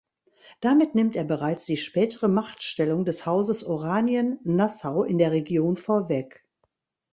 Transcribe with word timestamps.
Damit 0.61 0.95
nimmt 0.95 1.15
er 1.15 1.25
bereits 1.25 1.65
die 1.65 1.77
spätere 1.77 2.27
Machtstellung 2.27 3.05
des 3.05 3.27
Hauses 3.27 3.63
Oranien-Nassau 3.63 5.03
in 5.03 5.19
der 5.19 5.29
Region 5.31 5.77
vorweg. 5.77 6.43